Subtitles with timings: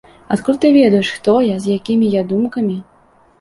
[0.35, 2.81] Адкуль ты ведаеш, хто я, з якімі я думкамі?